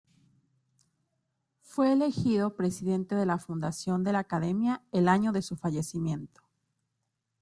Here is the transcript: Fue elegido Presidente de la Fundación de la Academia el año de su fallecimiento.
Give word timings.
Fue 1.61 1.91
elegido 1.93 2.55
Presidente 2.55 3.13
de 3.13 3.27
la 3.27 3.37
Fundación 3.37 4.03
de 4.03 4.13
la 4.13 4.17
Academia 4.17 4.83
el 4.91 5.07
año 5.07 5.31
de 5.31 5.43
su 5.43 5.55
fallecimiento. 5.55 6.41